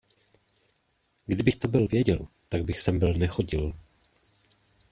[1.25, 3.73] Kdybych to byl věděl, tak bych sem byl nechodil.